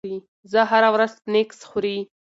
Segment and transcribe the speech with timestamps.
[0.51, 1.97] زه هره ورځ سنکس خوري.